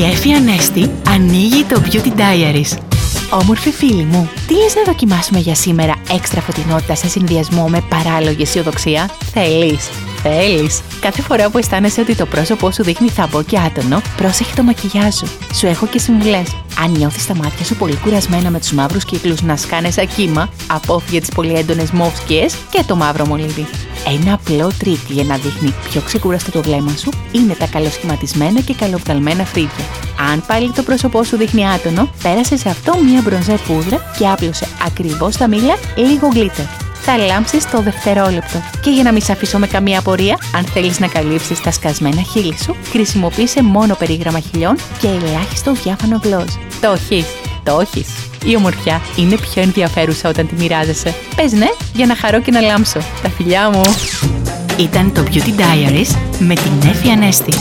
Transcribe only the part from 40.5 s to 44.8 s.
αν θέλεις να καλύψεις τα σκασμένα χείλη σου, χρησιμοποίησε μόνο περίγραμμα χιλιών